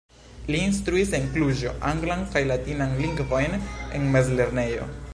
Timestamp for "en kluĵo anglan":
1.17-2.25